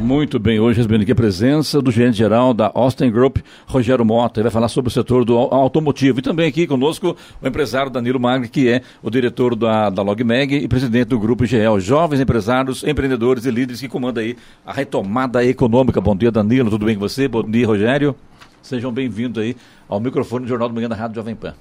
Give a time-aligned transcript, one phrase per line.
[0.00, 4.38] Muito bem, hoje recebendo aqui a presença do gerente-geral da Austin Group, Rogério Mota.
[4.38, 6.20] Ele vai falar sobre o setor do automotivo.
[6.20, 10.02] E também aqui conosco o empresário Danilo Magri, que é o diretor da, da
[10.50, 11.80] e presidente do Grupo GL.
[11.80, 16.00] Jovens empresários, empreendedores e líderes que comandam aí a retomada econômica.
[16.00, 16.70] Bom dia, Danilo.
[16.70, 17.26] Tudo bem com você?
[17.26, 18.14] Bom dia, Rogério.
[18.62, 19.56] Sejam bem-vindos aí
[19.88, 21.54] ao microfone do Jornal do Manhã da Rádio Jovem Pan.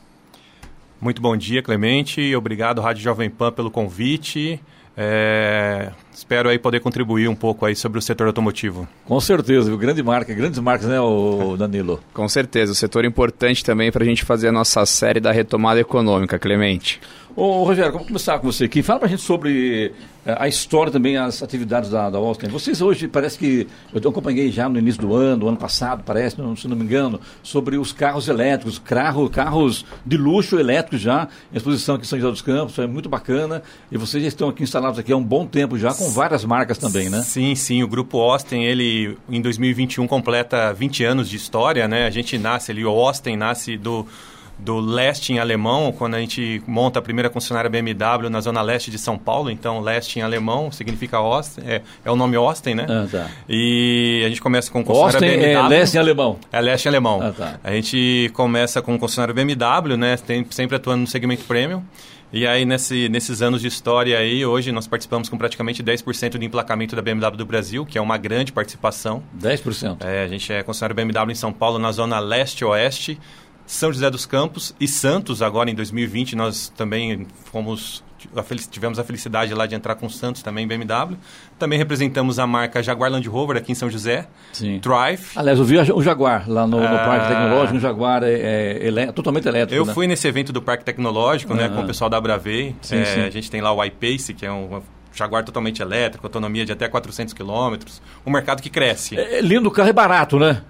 [1.01, 2.35] Muito bom dia, Clemente.
[2.35, 4.61] Obrigado, Rádio Jovem Pan, pelo convite.
[4.99, 8.87] É, espero aí poder contribuir um pouco aí sobre o setor automotivo.
[9.05, 9.77] Com certeza, viu?
[9.77, 11.99] Grande marca, grandes marcas, né, o Danilo?
[12.11, 15.79] Com certeza, o setor importante também para a gente fazer a nossa série da retomada
[15.79, 16.99] econômica, Clemente.
[17.37, 18.81] Ô, Rogério, vamos começar com você aqui.
[18.81, 19.93] Fala pra gente sobre
[20.25, 22.47] eh, a história também, as atividades da, da Austin.
[22.47, 26.67] Vocês hoje, parece que, eu acompanhei já no início do ano, ano passado, parece, se
[26.67, 31.93] não me engano, sobre os carros elétricos, carro, carros de luxo elétricos já, em exposição
[31.93, 33.61] aqui em São José dos Campos, é muito bacana.
[33.91, 36.79] E vocês já estão aqui instalados aqui há um bom tempo já, com várias marcas
[36.79, 37.21] também, né?
[37.21, 37.83] Sim, sim.
[37.83, 42.07] O Grupo Austin, ele, em 2021, completa 20 anos de história, né?
[42.07, 44.07] A gente nasce ali, o Austin nasce do
[44.59, 48.89] do leste em alemão, quando a gente monta a primeira concessionária BMW na zona leste
[48.89, 52.85] de São Paulo, então leste em alemão significa Austin, é, é o nome Austin, né?
[52.89, 53.29] Ah, tá.
[53.47, 55.65] E a gente começa com concessionária Austin BMW.
[55.65, 56.39] é leste em alemão.
[56.51, 57.21] É leste em alemão.
[57.21, 57.59] Ah, tá.
[57.63, 60.17] A gente começa com concessionária BMW, né?
[60.17, 61.83] Tem, sempre atuando no segmento premium.
[62.31, 66.45] E aí, nesse, nesses anos de história aí, hoje nós participamos com praticamente 10% de
[66.45, 69.23] emplacamento da BMW do Brasil, que é uma grande participação.
[69.41, 70.03] 10%?
[70.03, 73.17] É, a gente é concessionário BMW em São Paulo, na zona leste-oeste.
[73.67, 78.03] São José dos Campos e Santos, agora em 2020, nós também fomos
[78.71, 81.15] tivemos a felicidade lá de entrar com o Santos também BMW.
[81.59, 84.27] Também representamos a marca Jaguar Land Rover aqui em São José.
[84.53, 84.79] Sim.
[84.79, 85.31] Drive.
[85.35, 87.77] Aliás, eu vi o Jaguar lá no, no ah, Parque Tecnológico.
[87.77, 89.79] O Jaguar é, é elé totalmente elétrico.
[89.79, 89.93] Eu né?
[89.93, 92.75] fui nesse evento do Parque Tecnológico, né, com o pessoal da Bravei.
[92.81, 93.21] Sim, é, sim.
[93.21, 94.81] A gente tem lá o iPace, que é um
[95.13, 98.01] Jaguar totalmente elétrico, autonomia de até 400 quilômetros.
[98.25, 99.17] Um mercado que cresce.
[99.17, 100.61] É, lindo o carro e barato, né?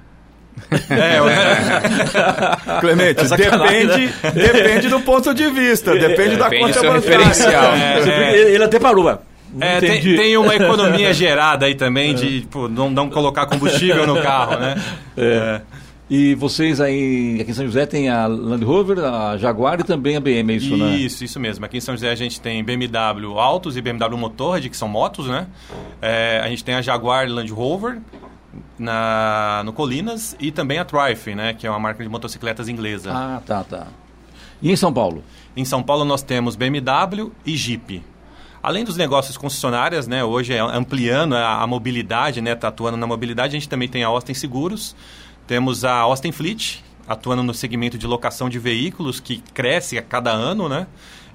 [0.89, 2.80] É, é.
[2.81, 6.99] Clemente, É depende, depende do ponto de vista, depende da Depende conta bancária.
[6.99, 7.73] referencial.
[7.73, 8.52] É, é.
[8.54, 9.17] Ele até parou,
[9.59, 14.21] É, tem, tem uma economia gerada aí também de tipo, não, não colocar combustível no
[14.21, 14.76] carro, né?
[15.17, 15.61] É.
[16.09, 20.15] E vocês aí, aqui em São José, tem a Land Rover, a Jaguar e também
[20.15, 20.95] a BM, é isso, né?
[20.95, 21.65] Isso, isso mesmo.
[21.65, 25.27] Aqui em São José a gente tem BMW Autos e BMW Motorrad, que são motos,
[25.27, 25.48] né?
[26.02, 27.98] É, a gente tem a Jaguar Land Rover
[28.77, 31.53] na, no Colinas e também a Triumph, né?
[31.53, 33.11] Que é uma marca de motocicletas inglesa.
[33.13, 33.87] Ah, tá, tá.
[34.61, 35.23] E em São Paulo?
[35.55, 38.03] Em São Paulo nós temos BMW e Jeep.
[38.61, 43.07] Além dos negócios concessionárias, né, hoje é ampliando a, a mobilidade, né, tá atuando na
[43.07, 44.95] mobilidade, a gente também tem a Austin Seguros,
[45.45, 50.31] temos a Austin Fleet, atuando no segmento de locação de veículos, que cresce a cada
[50.31, 50.87] ano, né?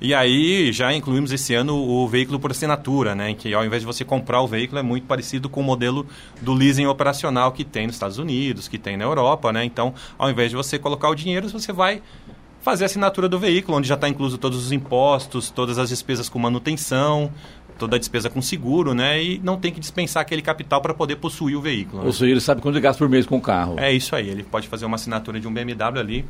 [0.04, 3.30] E aí já incluímos esse ano o veículo por assinatura, né?
[3.30, 6.04] Em que ao invés de você comprar o veículo é muito parecido com o modelo
[6.40, 9.64] do leasing operacional que tem nos Estados Unidos, que tem na Europa, né?
[9.64, 12.02] Então, ao invés de você colocar o dinheiro, você vai
[12.60, 16.28] fazer a assinatura do veículo, onde já está incluso todos os impostos, todas as despesas
[16.28, 17.30] com manutenção,
[17.78, 19.22] toda a despesa com seguro, né?
[19.22, 22.02] E não tem que dispensar aquele capital para poder possuir o veículo.
[22.02, 22.06] né?
[22.08, 23.76] Ou seja, ele sabe quanto ele gasta por mês com o carro.
[23.78, 26.24] É isso aí, ele pode fazer uma assinatura de um BMW ali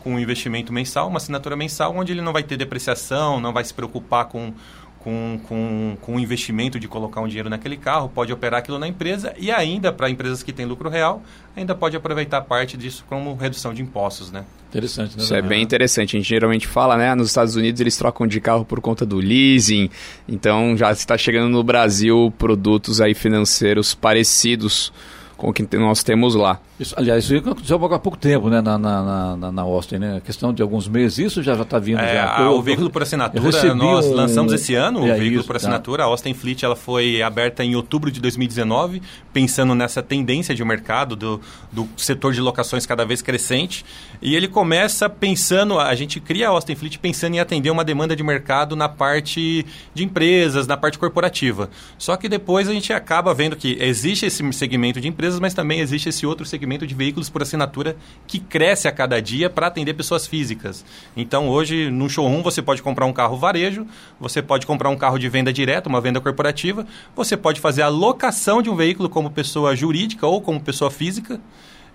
[0.00, 3.64] com um investimento mensal, uma assinatura mensal onde ele não vai ter depreciação, não vai
[3.64, 4.52] se preocupar com
[5.00, 8.86] com, com, com o investimento de colocar um dinheiro naquele carro, pode operar aquilo na
[8.86, 11.22] empresa e ainda, para empresas que têm lucro real,
[11.56, 14.44] ainda pode aproveitar parte disso como redução de impostos, né?
[14.68, 15.22] Interessante, né?
[15.22, 16.16] Isso é bem interessante.
[16.16, 17.14] A gente geralmente fala, né?
[17.14, 19.90] Nos Estados Unidos eles trocam de carro por conta do leasing.
[20.28, 24.92] Então já está chegando no Brasil produtos aí financeiros parecidos
[25.36, 26.60] com o que nós temos lá.
[26.80, 30.16] Isso, aliás, isso aconteceu há pouco tempo, né, na, na, na, na Austin, né?
[30.16, 32.40] A questão de alguns meses, isso já está vindo É, já.
[32.40, 35.52] Eu- o veículo por assinatura, nós um- lançamos esse ano É o veículo isso, por
[35.52, 35.58] tá.
[35.58, 36.04] assinatura.
[36.04, 41.14] A Austin Fleet ela foi aberta em outubro de 2019, pensando nessa tendência de mercado
[41.14, 41.38] do,
[41.70, 43.84] do setor de locações cada vez crescente.
[44.22, 48.16] E ele começa pensando, a gente cria a Austin Fleet pensando em atender uma demanda
[48.16, 51.68] de mercado na parte de empresas, na parte corporativa.
[51.98, 55.80] Só que depois a gente acaba vendo que existe esse segmento de empresas, mas também
[55.80, 57.96] existe esse outro segmento de veículos por assinatura
[58.26, 60.84] que cresce a cada dia para atender pessoas físicas.
[61.16, 63.86] Então hoje no showroom você pode comprar um carro varejo,
[64.18, 67.88] você pode comprar um carro de venda direta, uma venda corporativa, você pode fazer a
[67.88, 71.40] locação de um veículo como pessoa jurídica ou como pessoa física.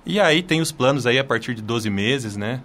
[0.05, 2.61] E aí tem os planos aí a partir de 12 meses, né?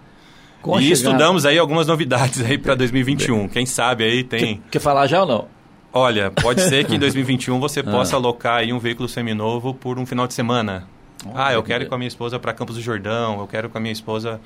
[0.60, 3.48] Com e chegada- estudamos aí algumas novidades aí para 2021.
[3.48, 4.56] Quem sabe aí tem.
[4.58, 5.48] Quer, quer falar já ou não?
[5.92, 7.58] Olha, pode ser que em 2021 Ah.
[7.58, 10.86] você possa alocar aí um veículo seminovo por um final de semana.
[11.34, 13.70] Ah, eu quero ir com a minha esposa para Campos do Jordão, eu quero ir
[13.70, 14.40] com a minha esposa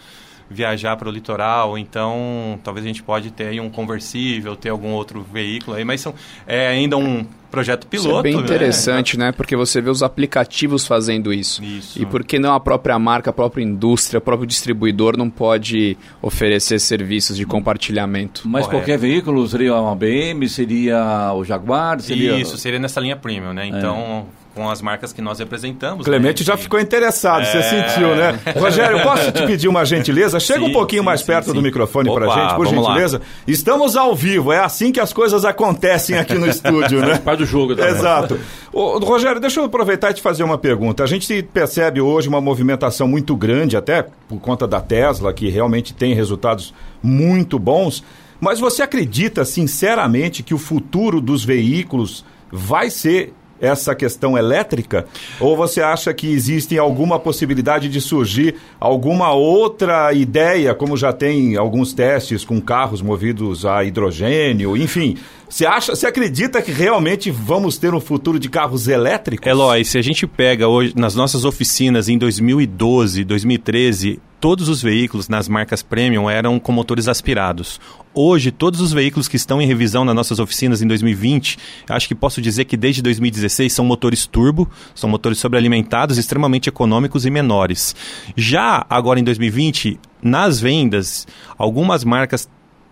[0.49, 4.91] viajar para o litoral, então talvez a gente pode ter aí um conversível, ter algum
[4.91, 6.15] outro veículo aí, mas são,
[6.47, 8.09] é ainda um projeto piloto.
[8.09, 9.27] Isso é bem interessante, né?
[9.27, 9.33] né?
[9.33, 11.63] Porque você vê os aplicativos fazendo isso.
[11.63, 12.03] isso.
[12.03, 15.97] E por que não a própria marca, a própria indústria, o próprio distribuidor não pode
[16.21, 18.43] oferecer serviços de compartilhamento?
[18.45, 18.83] Mas Correto.
[18.83, 22.37] qualquer veículo seria uma BM, seria o Jaguar, seria...
[22.39, 23.65] Isso, seria nessa linha premium, né?
[23.65, 23.69] É.
[23.69, 24.27] Então...
[24.41, 26.05] É com as marcas que nós representamos.
[26.05, 26.47] Clemente né?
[26.47, 27.45] já ficou interessado, é...
[27.47, 28.39] você sentiu, né?
[28.57, 30.39] Rogério, posso te pedir uma gentileza?
[30.39, 33.19] Chega sim, um pouquinho sim, mais sim, perto do microfone para gente, por gentileza.
[33.19, 33.25] Lá.
[33.47, 37.19] Estamos ao vivo, é assim que as coisas acontecem aqui no estúdio, né?
[37.25, 37.75] Parte do jogo.
[37.75, 37.93] Também.
[37.93, 38.39] Exato.
[38.73, 41.03] Ô, Rogério, deixa eu aproveitar e te fazer uma pergunta.
[41.03, 45.93] A gente percebe hoje uma movimentação muito grande, até por conta da Tesla, que realmente
[45.93, 46.73] tem resultados
[47.03, 48.05] muito bons.
[48.41, 53.33] Mas você acredita, sinceramente, que o futuro dos veículos vai ser
[53.65, 55.07] essa questão elétrica?
[55.41, 61.57] Ou você acha que existe alguma possibilidade de surgir alguma outra ideia, como já tem
[61.57, 65.17] alguns testes com carros movidos a hidrogênio, enfim?
[65.49, 69.47] Você acha, você acredita que realmente vamos ter um futuro de carros elétricos?
[69.47, 75.27] Eloy, se a gente pega hoje nas nossas oficinas em 2012, 2013, todos os veículos
[75.27, 77.81] nas marcas premium eram com motores aspirados.
[78.13, 81.57] Hoje, todos os veículos que estão em revisão nas nossas oficinas em 2020,
[81.89, 87.25] acho que posso dizer que desde 2016 são motores turbo, são motores sobrealimentados, extremamente econômicos
[87.25, 87.97] e menores.
[88.37, 91.27] Já agora em 2020, nas vendas,
[91.57, 92.47] algumas marcas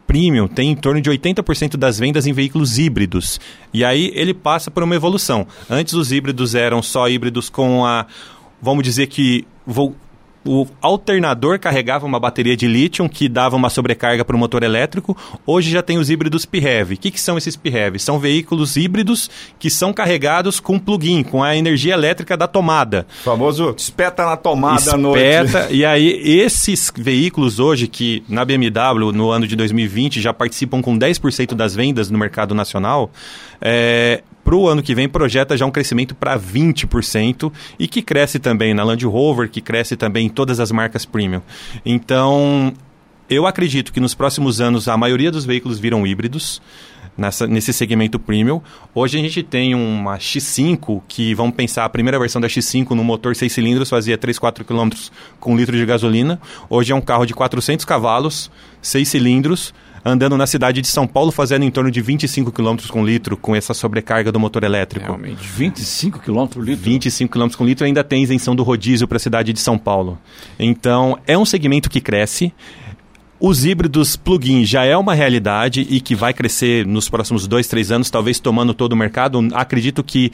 [0.07, 3.39] premium têm em torno de 80% das vendas em veículos híbridos.
[3.75, 5.47] E aí ele passa por uma evolução.
[5.69, 8.07] Antes os híbridos eram só híbridos com a
[8.59, 9.95] vamos dizer que vou
[10.45, 15.17] o alternador carregava uma bateria de lítio que dava uma sobrecarga para o motor elétrico.
[15.47, 16.95] Hoje já tem os híbridos PHEV.
[16.95, 17.99] O que, que são esses PHEV?
[17.99, 23.07] São veículos híbridos que são carregados com plug-in, com a energia elétrica da tomada.
[23.21, 25.73] O famoso espeta na tomada espeta, à noite.
[25.83, 30.99] E aí, esses veículos hoje, que na BMW, no ano de 2020, já participam com
[30.99, 33.11] 10% das vendas no mercado nacional,
[33.63, 38.39] é, para o ano que vem projeta já um crescimento para 20% e que cresce
[38.39, 41.41] também na Land Rover, que cresce também em todas as marcas premium.
[41.87, 42.75] Então,
[43.31, 46.61] eu acredito que nos próximos anos a maioria dos veículos viram híbridos.
[47.15, 48.63] Nessa, nesse segmento premium.
[48.95, 53.05] Hoje a gente tem uma X5 que, vamos pensar, a primeira versão da X5 no
[53.05, 54.89] motor 6 cilindros fazia 3, 4 km
[55.39, 56.41] com litro de gasolina.
[56.71, 58.51] Hoje é um carro de 400 cavalos,
[58.81, 59.75] 6 cilindros,
[60.05, 63.55] andando na cidade de São Paulo fazendo em torno de 25 km com litro com
[63.55, 65.07] essa sobrecarga do motor elétrico.
[65.07, 66.85] Realmente, 25 km por litro?
[66.85, 70.19] 25 km com litro ainda tem isenção do rodízio para a cidade de São Paulo.
[70.59, 72.53] Então, é um segmento que cresce.
[73.45, 77.91] Os híbridos plug-in já é uma realidade e que vai crescer nos próximos dois, três
[77.91, 79.41] anos, talvez tomando todo o mercado.
[79.53, 80.31] Acredito que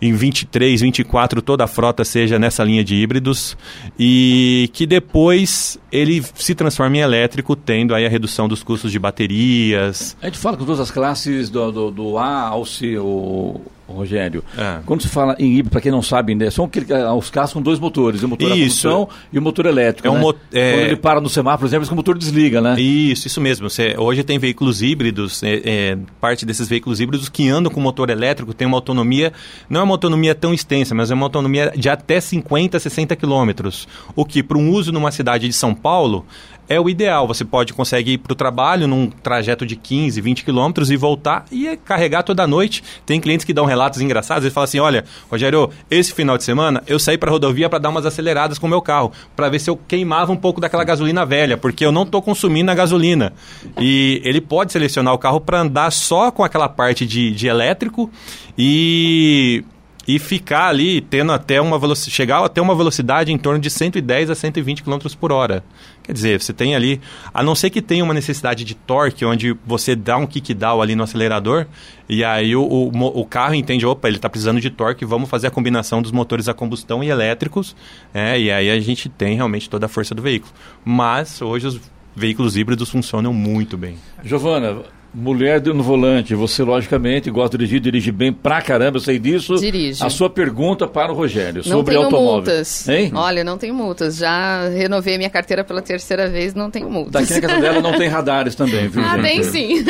[0.00, 3.54] em 23, 24 toda a frota seja nessa linha de híbridos
[3.98, 8.98] e que depois ele se transforme em elétrico, tendo aí a redução dos custos de
[8.98, 10.16] baterias.
[10.22, 13.60] A gente fala com todas as classes do, do, do A ao C, o,
[13.92, 14.44] Rogério.
[14.56, 14.78] É.
[14.84, 17.62] Quando se fala em híbrido, para quem não sabe, né, são ah, os carros com
[17.62, 18.88] dois motores, o motor isso.
[18.88, 20.06] a combustão e o motor elétrico.
[20.06, 20.20] É um né?
[20.20, 20.72] mo é...
[20.72, 22.80] Quando ele para no semáforo, por exemplo, o motor desliga, né?
[22.80, 23.68] Isso, isso mesmo.
[23.68, 28.10] Você, hoje tem veículos híbridos, é, é, parte desses veículos híbridos que andam com motor
[28.10, 29.32] elétrico tem uma autonomia,
[29.68, 33.88] não é uma autonomia tão extensa, mas é uma autonomia de até 50, 60 quilômetros.
[34.14, 36.26] O que, para um uso numa cidade de São Paulo,
[36.68, 37.26] é o ideal.
[37.26, 41.44] Você pode conseguir ir para o trabalho num trajeto de 15, 20 quilômetros e voltar
[41.50, 42.82] e carregar toda a noite.
[43.06, 46.82] Tem clientes que dão relatos engraçados e falam assim: olha, Rogério, esse final de semana
[46.86, 49.58] eu saí para a rodovia para dar umas aceleradas com o meu carro, para ver
[49.58, 53.32] se eu queimava um pouco daquela gasolina velha, porque eu não estou consumindo a gasolina.
[53.78, 58.10] E ele pode selecionar o carro para andar só com aquela parte de, de elétrico
[58.56, 59.64] e
[60.08, 64.30] e ficar ali tendo até uma velocidade, chegar até uma velocidade em torno de 110
[64.30, 65.62] a 120 km por hora.
[66.02, 66.98] Quer dizer, você tem ali,
[67.34, 70.80] a não ser que tenha uma necessidade de torque, onde você dá um kick down
[70.80, 71.66] ali no acelerador,
[72.08, 75.48] e aí o, o, o carro entende, opa, ele está precisando de torque, vamos fazer
[75.48, 77.76] a combinação dos motores a combustão e elétricos,
[78.14, 80.54] é, e aí a gente tem realmente toda a força do veículo.
[80.82, 81.78] Mas hoje os
[82.16, 83.98] veículos híbridos funcionam muito bem.
[84.24, 84.78] Giovana,
[85.12, 89.54] Mulher no volante, você logicamente gosta de dirigir, dirige bem pra caramba, eu sei disso.
[89.56, 90.04] Dirige.
[90.04, 92.34] A sua pergunta para o Rogério não sobre tenho automóvel.
[92.34, 92.86] multas.
[92.88, 93.10] Hein?
[93.14, 94.18] Olha, não tenho multas.
[94.18, 97.26] Já renovei minha carteira pela terceira vez, não tenho multas.
[97.26, 99.22] Daqui na casa dela não tem radares também, viu, ah, gente?
[99.22, 99.84] tem sim.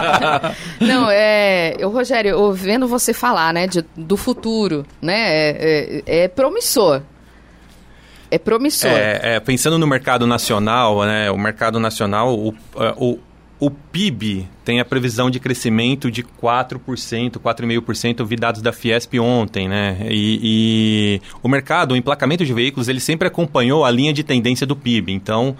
[0.80, 1.74] não, é...
[1.78, 7.02] Eu, Rogério, eu vendo você falar, né, de, do futuro, né, é, é, é promissor.
[8.30, 8.90] É promissor.
[8.90, 12.54] É, é, pensando no mercado nacional, né, o mercado nacional, o,
[12.96, 13.18] o
[13.60, 16.78] o PIB tem a previsão de crescimento de 4%,
[17.36, 19.98] 4,5%, vi dados da Fiesp ontem, né?
[20.08, 24.66] E, e, o mercado, o emplacamento de veículos, ele sempre acompanhou a linha de tendência
[24.66, 25.12] do PIB.
[25.12, 25.54] Então,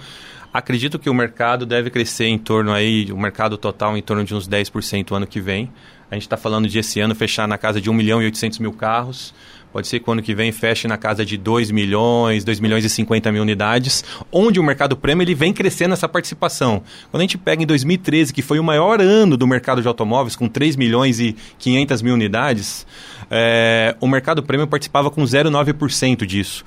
[0.50, 4.35] acredito que o mercado deve crescer em torno aí, o mercado total em torno de
[4.35, 5.71] uns 10% ano que vem.
[6.11, 8.61] A gente está falando de esse ano fechar na casa de 1 milhão e 800
[8.61, 9.35] mil carros.
[9.73, 12.85] Pode ser que o ano que vem feche na casa de 2 milhões, 2 milhões
[12.85, 16.83] e 50 mil unidades, onde o mercado prêmio ele vem crescendo essa participação.
[17.11, 20.35] Quando a gente pega em 2013, que foi o maior ano do mercado de automóveis,
[20.35, 22.87] com 3 milhões e 500 mil unidades,
[23.31, 26.65] é, o mercado prêmio participava com 0,9% disso.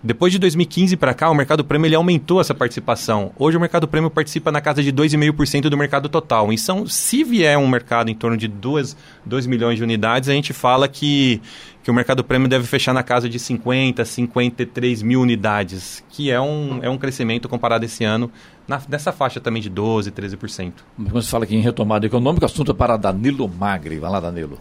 [0.00, 3.32] Depois de 2015 para cá, o mercado prêmio ele aumentou essa participação.
[3.36, 6.52] Hoje o mercado prêmio participa na casa de 2,5% do mercado total.
[6.52, 10.52] Então, se vier um mercado em torno de 2, 2 milhões de unidades, a gente
[10.52, 11.42] fala que,
[11.82, 16.40] que o mercado prêmio deve fechar na casa de 50, 53 mil unidades, que é
[16.40, 18.30] um, é um crescimento comparado esse ano
[18.68, 20.72] na, nessa faixa também de 12, 13%.
[20.94, 23.98] Quando você fala aqui em retomada econômica, assunto é para Danilo Magri.
[23.98, 24.56] Vai lá, Danilo.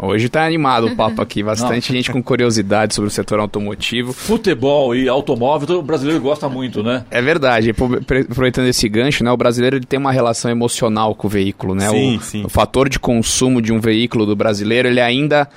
[0.00, 4.12] Hoje está animado o papo aqui, bastante gente com curiosidade sobre o setor automotivo.
[4.12, 7.04] Futebol e automóvel, o brasileiro gosta muito, né?
[7.10, 7.70] É verdade.
[7.70, 11.88] Aproveitando esse gancho, né, o brasileiro ele tem uma relação emocional com o veículo, né?
[11.88, 12.44] Sim, o, sim.
[12.44, 15.48] o fator de consumo de um veículo do brasileiro, ele ainda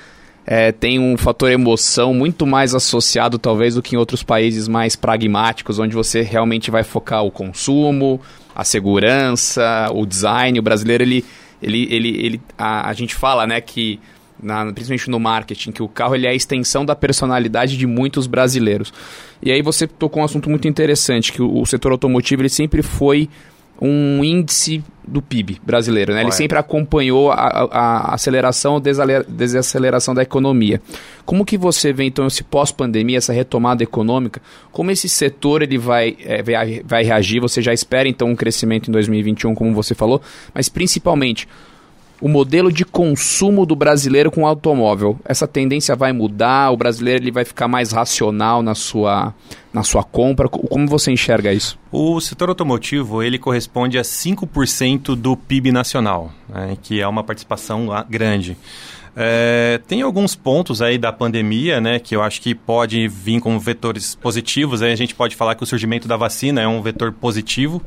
[0.44, 4.96] é, tem um fator emoção muito mais associado, talvez, do que em outros países mais
[4.96, 8.20] pragmáticos, onde você realmente vai focar o consumo,
[8.54, 10.58] a segurança, o design.
[10.58, 11.24] O brasileiro, ele,
[11.62, 14.00] ele, ele, ele a, a gente fala, né, que
[14.42, 18.26] na, principalmente no marketing, que o carro ele é a extensão da personalidade de muitos
[18.26, 18.92] brasileiros.
[19.42, 22.82] E aí você tocou um assunto muito interessante, que o, o setor automotivo ele sempre
[22.82, 23.28] foi
[23.80, 26.20] um índice do PIB brasileiro, né?
[26.20, 30.80] Ele sempre acompanhou a, a, a aceleração ou desaceleração da economia.
[31.24, 34.40] Como que você vê então esse pós-pandemia, essa retomada econômica?
[34.70, 37.40] Como esse setor ele vai, é, vai, vai reagir?
[37.40, 40.22] Você já espera então um crescimento em 2021, como você falou,
[40.54, 41.48] mas principalmente
[42.22, 45.18] o modelo de consumo do brasileiro com automóvel.
[45.24, 46.70] Essa tendência vai mudar?
[46.70, 49.34] O brasileiro ele vai ficar mais racional na sua,
[49.72, 50.48] na sua compra?
[50.48, 51.76] Como você enxerga isso?
[51.90, 57.88] O setor automotivo ele corresponde a 5% do PIB nacional, né, que é uma participação
[58.08, 58.56] grande.
[59.16, 63.58] É, tem alguns pontos aí da pandemia, né, que eu acho que pode vir como
[63.58, 64.80] vetores positivos.
[64.80, 67.82] Aí a gente pode falar que o surgimento da vacina é um vetor positivo.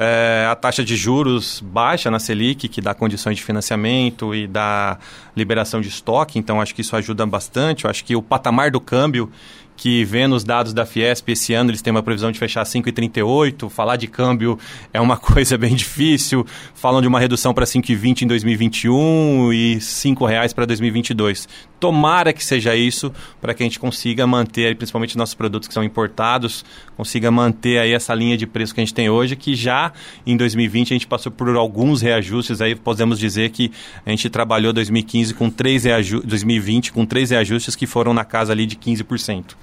[0.00, 4.96] É, a taxa de juros baixa na Selic, que dá condições de financiamento e dá
[5.36, 7.84] liberação de estoque, então acho que isso ajuda bastante.
[7.84, 9.28] Eu acho que o patamar do câmbio
[9.78, 13.70] que vendo os dados da Fiesp esse ano, eles têm uma previsão de fechar 5,38.
[13.70, 14.58] Falar de câmbio
[14.92, 16.44] é uma coisa bem difícil.
[16.74, 21.48] Falam de uma redução para 5,20 em 2021 e R$ 5,00 para 2022.
[21.80, 25.84] Tomara que seja isso para que a gente consiga manter, principalmente nossos produtos que são
[25.84, 26.64] importados,
[26.96, 29.92] consiga manter aí essa linha de preço que a gente tem hoje, que já
[30.26, 33.70] em 2020 a gente passou por alguns reajustes, aí podemos dizer que
[34.04, 35.84] a gente trabalhou 2015 com três
[36.24, 39.56] 2020 com três reajustes que foram na casa ali de 15%.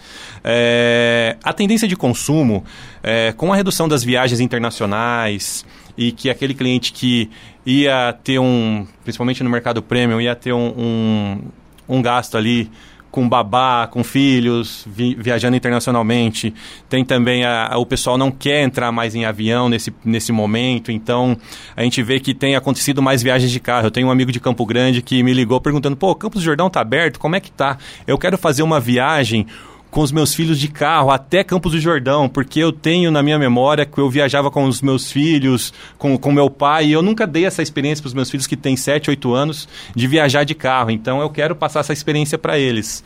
[0.43, 2.63] É, a tendência de consumo,
[3.03, 5.65] é, com a redução das viagens internacionais
[5.97, 7.29] e que aquele cliente que
[7.65, 11.41] ia ter um, principalmente no mercado premium, ia ter um, um,
[11.87, 12.69] um gasto ali
[13.15, 16.53] com babá, com filhos, vi, viajando internacionalmente.
[16.89, 20.91] Tem também a, a, o pessoal não quer entrar mais em avião nesse, nesse momento,
[20.91, 21.37] então
[21.77, 23.87] a gente vê que tem acontecido mais viagens de carro.
[23.87, 26.69] Eu tenho um amigo de Campo Grande que me ligou perguntando: pô, Campos do Jordão
[26.69, 27.17] tá aberto?
[27.17, 27.77] Como é que tá?
[28.05, 29.47] Eu quero fazer uma viagem
[29.95, 33.39] com os meus filhos de carro até Campos do Jordão, porque eu tenho na minha
[33.39, 37.25] memória que eu viajava com os meus filhos, com, com meu pai, e eu nunca
[37.25, 40.53] dei essa experiência para os meus filhos que têm 7, 8 anos de viajar de
[40.53, 40.91] carro.
[40.91, 43.05] Então eu quero passar essa experiência para eles.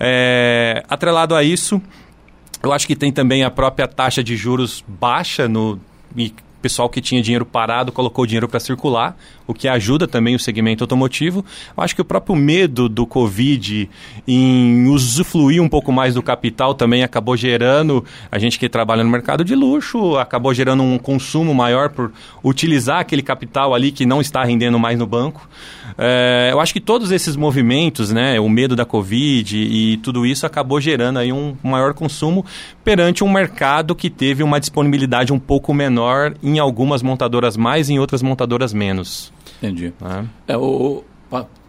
[0.00, 1.78] É, atrelado a isso,
[2.62, 5.78] eu acho que tem também a própria taxa de juros baixa no,
[6.16, 10.38] e pessoal que tinha dinheiro parado colocou dinheiro para circular, o que ajuda também o
[10.38, 11.44] segmento automotivo.
[11.76, 13.88] Eu acho que o próprio medo do Covid
[14.26, 19.10] em usufruir um pouco mais do capital também acabou gerando, a gente que trabalha no
[19.10, 22.12] mercado de luxo, acabou gerando um consumo maior por
[22.44, 25.48] utilizar aquele capital ali que não está rendendo mais no banco.
[25.98, 30.46] É, eu acho que todos esses movimentos, né, o medo da Covid e tudo isso
[30.46, 32.44] acabou gerando aí um maior consumo
[32.84, 38.22] perante um mercado que teve uma disponibilidade um pouco menor algumas montadoras mais, em outras
[38.22, 39.32] montadoras menos.
[39.62, 39.92] Entendi.
[40.46, 41.04] É, é o,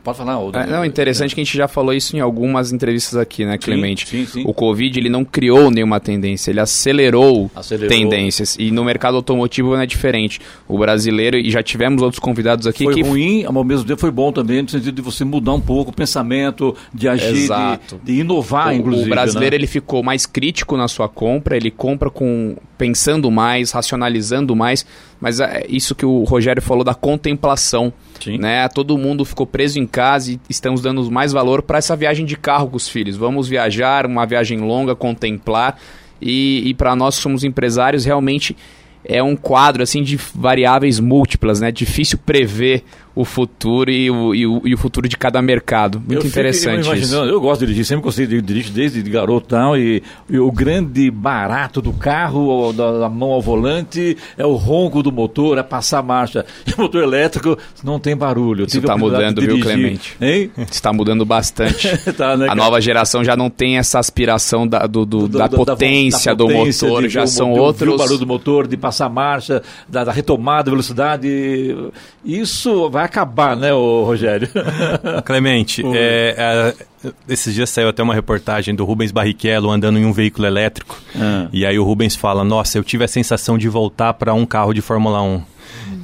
[0.04, 0.58] Pode falar, Aldo.
[0.58, 1.36] É, não, interessante é.
[1.36, 4.08] que a gente já falou isso em algumas entrevistas aqui, né, Clemente?
[4.08, 4.44] Sim, sim, sim.
[4.48, 8.56] O Covid, ele não criou nenhuma tendência, ele acelerou, acelerou, tendências.
[8.60, 10.42] E no mercado automotivo não é diferente.
[10.68, 13.02] O brasileiro, e já tivemos outros convidados aqui foi que...
[13.02, 15.92] Foi ruim, ao mesmo tempo foi bom também, no sentido de você mudar um pouco
[15.92, 19.08] o pensamento, de agir, de, de, inovar, o, inclusive.
[19.08, 19.60] O brasileiro, né?
[19.60, 24.84] ele ficou mais crítico na sua compra, ele compra com pensando mais, racionalizando mais,
[25.20, 27.94] mas é isso que o Rogério falou da contemplação.
[28.20, 28.40] Sim.
[28.40, 28.68] Né?
[28.70, 32.36] Todo mundo ficou preso em casa e estamos dando mais valor para essa viagem de
[32.36, 33.16] carro com os filhos.
[33.16, 35.78] Vamos viajar, uma viagem longa, contemplar.
[36.20, 38.58] E, e para nós que somos empresários, realmente
[39.06, 41.72] é um quadro assim de variáveis múltiplas, né?
[41.72, 46.00] Difícil prever o futuro e o, e o, e o futuro de cada mercado.
[46.00, 47.16] Muito eu interessante fico isso.
[47.16, 50.52] Eu gosto de dirigir, sempre gostei de dirigir desde garoto e tal, e, e o
[50.52, 55.64] grande barato do carro, da, da, mão ao volante, é o ronco do motor, é
[55.64, 56.46] passar a marcha.
[56.72, 58.66] E o motor elétrico não tem barulho.
[58.66, 60.16] Isso está mudando, viu, Clemente?
[60.22, 60.52] Hein?
[60.72, 61.90] Está mudando bastante.
[62.14, 65.50] tá, né, a nova geração já não tem essa aspiração da, do, do, do, da,
[65.50, 67.94] potência da, potência do motor, já são outros...
[67.94, 71.76] o barulho do motor, de passar a marcha, da, da retomada, velocidade.
[72.24, 74.48] Isso vai acabar, né, o Rogério?
[75.26, 80.14] Clemente, é, é, esses dias saiu até uma reportagem do Rubens Barrichello andando em um
[80.14, 80.98] veículo elétrico.
[81.16, 81.48] Ah.
[81.52, 84.74] E aí o Rubens fala: Nossa, eu tive a sensação de voltar para um carro
[84.74, 85.42] de Fórmula 1.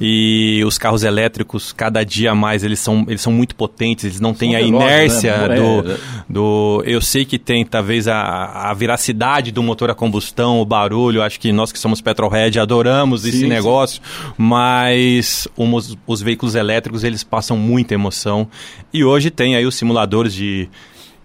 [0.00, 4.32] E os carros elétricos, cada dia mais, eles são, eles são muito potentes, eles não
[4.32, 5.56] têm a inércia né?
[5.56, 5.96] do, é.
[6.28, 6.82] do.
[6.86, 11.22] Eu sei que tem, talvez, a, a veracidade do motor a combustão, o barulho.
[11.22, 13.48] Acho que nós que somos Petrolhead adoramos sim, esse sim.
[13.48, 14.00] negócio,
[14.36, 18.48] mas os, os veículos elétricos, eles passam muita emoção.
[18.92, 20.68] E hoje tem aí os simuladores de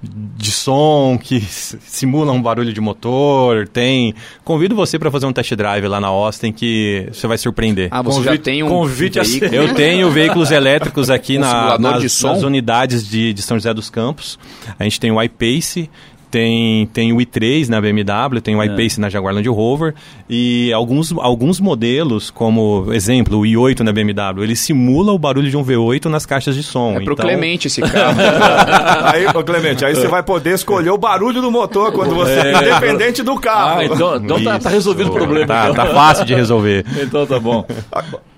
[0.04, 4.14] de som que simula um barulho de motor, tem.
[4.44, 7.88] Convido você para fazer um test drive lá na Austin que você vai surpreender.
[7.90, 9.56] Ah, você convite, já tem um convite veículo?
[9.56, 13.90] Eu tenho veículos elétricos aqui um na, nas, nas, unidades de, de São José dos
[13.90, 14.38] Campos.
[14.78, 15.90] A gente tem o iPace,
[16.34, 18.66] tem, tem o i3 na BMW, tem o é.
[18.66, 19.94] iPace na Jaguar Land Rover
[20.28, 25.56] e alguns, alguns modelos, como exemplo, o i8 na BMW, ele simula o barulho de
[25.56, 26.94] um V8 nas caixas de som.
[26.94, 27.24] É pro então...
[27.24, 28.18] Clemente esse carro.
[29.14, 32.58] aí, ô Clemente, aí você vai poder escolher o barulho do motor quando você é,
[32.58, 33.82] independente do carro.
[33.82, 35.46] Ah, então, então tá, tá, resolvido o problema.
[35.46, 35.86] Tá, então.
[35.86, 36.84] tá fácil de resolver.
[37.00, 37.64] então tá bom.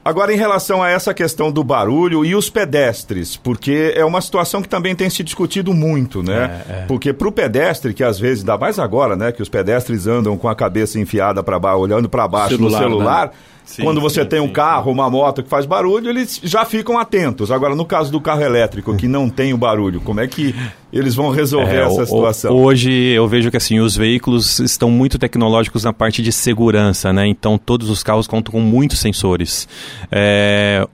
[0.05, 4.61] Agora, em relação a essa questão do barulho e os pedestres, porque é uma situação
[4.61, 6.63] que também tem se discutido muito, né?
[6.69, 6.85] É, é.
[6.85, 10.37] Porque para o pedestre, que às vezes, ainda mais agora, né, que os pedestres andam
[10.37, 13.25] com a cabeça enfiada para baixo, olhando para baixo celular, no celular.
[13.29, 13.33] Né?
[13.65, 16.63] Sim, Quando você sim, tem um sim, carro, uma moto que faz barulho, eles já
[16.63, 17.51] ficam atentos.
[17.51, 20.53] Agora, no caso do carro elétrico, que não tem o barulho, como é que
[20.93, 22.55] eles vão resolver é, essa situação?
[22.55, 27.27] Hoje eu vejo que assim, os veículos estão muito tecnológicos na parte de segurança, né?
[27.27, 29.67] Então todos os carros contam com muitos sensores.
[30.11, 30.87] É,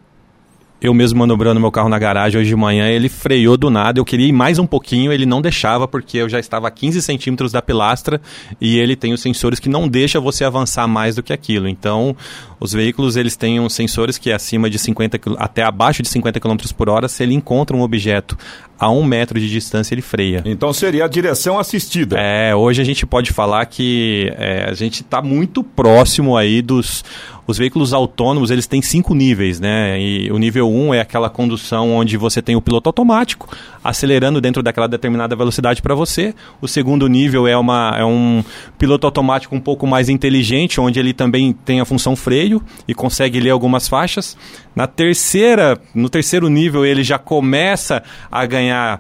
[0.82, 4.00] eu mesmo manobrando meu carro na garagem hoje de manhã, ele freou do nada.
[4.00, 7.04] Eu queria ir mais um pouquinho, ele não deixava, porque eu já estava a 15
[7.04, 8.20] centímetros da pilastra
[8.60, 11.68] e ele tem os sensores que não deixa você avançar mais do que aquilo.
[11.68, 12.16] Então,
[12.62, 16.40] os veículos eles têm uns sensores que é acima de 50 até abaixo de 50
[16.40, 18.38] km por hora, se ele encontra um objeto
[18.80, 20.44] a um metro de distância, ele freia.
[20.46, 22.18] Então seria a direção assistida.
[22.20, 27.04] É, hoje a gente pode falar que é, a gente está muito próximo aí dos
[27.48, 30.00] os veículos autônomos, eles têm cinco níveis, né?
[30.00, 33.50] E o nível 1 um é aquela condução onde você tem o piloto automático
[33.84, 36.34] acelerando dentro daquela determinada velocidade para você.
[36.62, 38.44] O segundo nível é, uma, é um
[38.78, 42.51] piloto automático um pouco mais inteligente, onde ele também tem a função freio
[42.88, 44.36] e consegue ler algumas faixas.
[44.76, 49.00] Na terceira, no terceiro nível, ele já começa a ganhar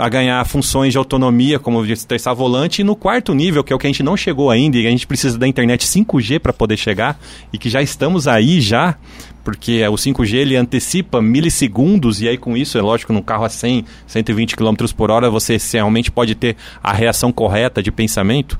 [0.00, 3.78] a ganhar funções de autonomia, como terçar volante, e no quarto nível, que é o
[3.78, 6.76] que a gente não chegou ainda, e a gente precisa da internet 5G para poder
[6.76, 7.18] chegar,
[7.52, 8.96] e que já estamos aí já,
[9.42, 13.48] porque o 5G ele antecipa milissegundos, e aí com isso, é lógico, no carro a
[13.48, 18.56] 100, 120 km por hora, você realmente pode ter a reação correta de pensamento.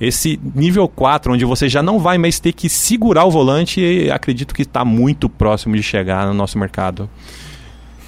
[0.00, 4.54] Esse nível 4, onde você já não vai mais ter que segurar o volante, acredito
[4.54, 7.08] que está muito próximo de chegar no nosso mercado.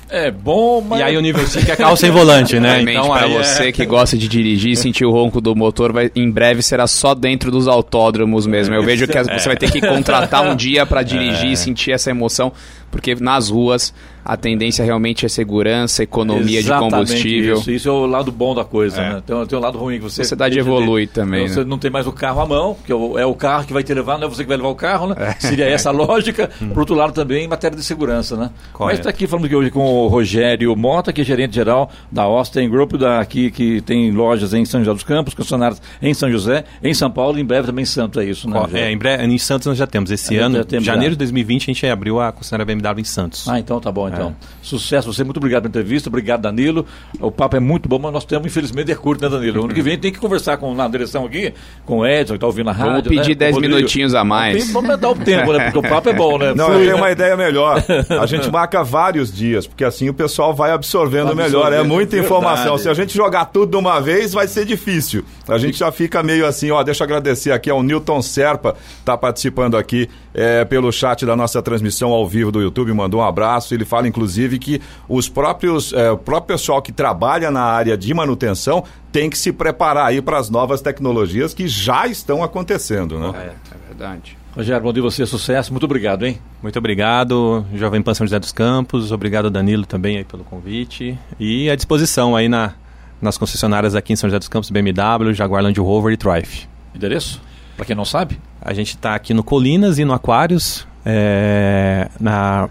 [0.09, 1.01] É bom, mas.
[1.01, 2.81] E aí o nível 5 é carro sem volante, né?
[2.81, 3.73] então, para é- você é...
[3.73, 7.13] que gosta de dirigir e sentir o ronco do motor, vai, em breve será só
[7.13, 8.75] dentro dos autódromos mesmo.
[8.75, 11.53] Eu vejo que você vai ter que contratar um dia para dirigir é.
[11.53, 12.53] e sentir essa emoção,
[12.97, 13.93] porque nas ruas
[14.27, 17.55] a tendência realmente é segurança, economia Exatamente de combustível.
[17.59, 19.13] Isso, isso é o lado bom da coisa, é.
[19.13, 19.23] né?
[19.25, 20.23] Tem, tem um lado ruim que você.
[20.23, 21.45] A sociedade evolui também.
[21.45, 21.63] Então, né?
[21.63, 23.73] Você não tem mais o carro à mão, que é o, é o, carro que
[23.73, 25.15] vai te levar, não é você que vai levar o carro, né?
[25.17, 25.33] É.
[25.39, 26.51] Seria essa a lógica.
[26.59, 28.51] Por outro lado, também em matéria de segurança, né?
[28.73, 28.97] Correto.
[28.97, 32.23] Mas está aqui falando aqui hoje com o Rogério Mota, que é gerente geral da
[32.23, 36.65] Austin Group, daqui, que tem lojas em São José dos Campos, concessionárias em São José,
[36.83, 38.61] em São Paulo, em breve também em Santos, é isso, né?
[38.73, 40.11] É, em, breve, em Santos nós já temos.
[40.11, 41.19] Esse ano, temos janeiro já.
[41.19, 43.49] de 2020, a gente abriu a concessionária BMW Em Santos.
[43.49, 44.31] Ah, então tá bom, então.
[44.31, 44.47] É.
[44.63, 46.87] Sucesso, você, muito obrigado pela entrevista, obrigado, Danilo.
[47.21, 49.61] O papo é muito bom, mas nós temos, infelizmente, é curto, né, Danilo?
[49.61, 51.53] O ano que vem tem que conversar com, na direção aqui,
[51.85, 53.05] com o Edson, que tá ouvindo a rádio.
[53.05, 53.61] Vamos pedir 10 né?
[53.61, 54.65] minutinhos a mais.
[54.65, 55.65] Tem, vamos aumentar o tempo, né?
[55.65, 56.55] Porque o papo é bom, né?
[56.55, 57.01] Não, Foi, eu tenho né?
[57.03, 57.83] uma ideia melhor.
[58.21, 61.73] A gente marca vários dias, porque assim o pessoal vai absorvendo, melhor.
[61.73, 62.79] É muita informação.
[62.79, 65.25] Se a gente jogar tudo de uma vez, vai ser difícil.
[65.49, 69.17] A gente já fica meio assim, ó, deixa eu agradecer aqui ao Newton Serpa, tá
[69.17, 73.75] participando aqui é, pelo chat da nossa transmissão ao vivo do YouTube, mandou um abraço.
[73.75, 78.13] Ele fala, inclusive, que os próprios, é, o próprio pessoal que trabalha na área de
[78.13, 83.33] manutenção tem que se preparar aí para as novas tecnologias que já estão acontecendo, né?
[83.35, 84.37] É, é verdade.
[84.57, 85.71] Rogério, bom dia você, sucesso.
[85.71, 86.39] Muito obrigado, hein?
[86.63, 89.13] Muito obrigado, Jovem Pan São José dos Campos.
[89.13, 91.19] Obrigado, Danilo, também aí pelo convite.
[91.39, 92.73] E à disposição aí na,
[93.21, 96.65] nas concessionárias aqui em São José dos Campos, BMW, Jaguar Land Rover e Triumph.
[96.95, 97.39] Endereço?
[97.77, 98.41] Para quem não sabe?
[98.61, 102.69] A gente está aqui no Colinas e no Aquários, é, na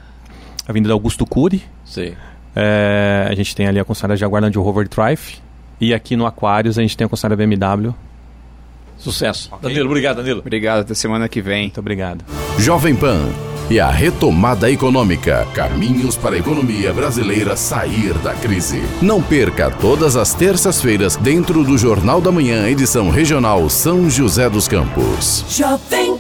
[0.68, 1.64] Avenida Augusto Cury.
[1.86, 2.14] Sim.
[2.56, 5.38] É, a gente tem ali a concessionária Jaguar Land Rover e Triumph.
[5.80, 7.94] E aqui no Aquários a gente tem a concessionária BMW
[8.98, 9.50] Sucesso.
[9.54, 9.70] Okay.
[9.70, 10.40] Danilo, obrigado, Danilo.
[10.40, 11.64] Obrigado, até semana que vem.
[11.64, 12.24] Muito obrigado.
[12.58, 13.30] Jovem Pan
[13.70, 15.46] e a retomada econômica.
[15.54, 18.82] Caminhos para a economia brasileira sair da crise.
[19.02, 24.68] Não perca todas as terças-feiras dentro do Jornal da Manhã, edição regional São José dos
[24.68, 25.46] Campos.
[25.50, 26.15] Jovem